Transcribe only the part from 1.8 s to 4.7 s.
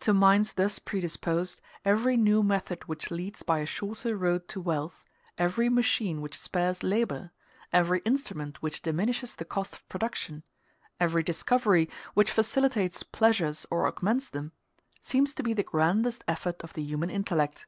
every new method which leads by a shorter road to